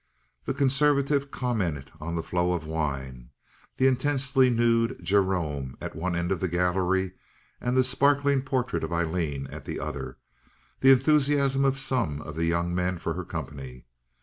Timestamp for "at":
5.79-5.95, 9.51-9.65